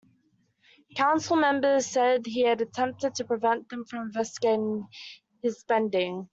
[0.95, 4.87] Council members said he had attempted to prevent them from investigating
[5.43, 6.27] his spending.